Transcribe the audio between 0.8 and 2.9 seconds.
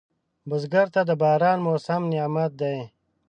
ته د باران موسم نعمت دی